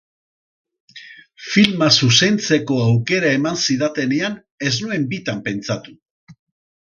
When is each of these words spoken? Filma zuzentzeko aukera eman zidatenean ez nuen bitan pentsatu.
Filma 1.49 1.89
zuzentzeko 1.99 2.79
aukera 2.85 3.35
eman 3.41 3.61
zidatenean 3.67 4.39
ez 4.71 4.73
nuen 4.81 5.07
bitan 5.13 5.45
pentsatu. 5.51 5.97